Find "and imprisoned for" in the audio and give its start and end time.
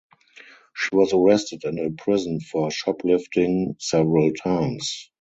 1.63-2.71